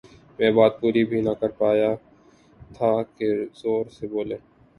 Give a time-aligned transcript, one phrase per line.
[0.39, 1.91] میں بات پوری بھی نہ کرپا یا
[2.75, 4.37] تھا کہ زور سے بولے